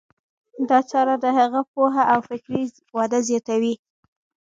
دا 0.69 0.79
چاره 0.89 1.15
د 1.23 1.25
هغه 1.39 1.61
پوهه 1.71 2.03
او 2.13 2.19
فکري 2.29 2.63
وده 2.97 3.19
زیاتوي. 3.27 3.73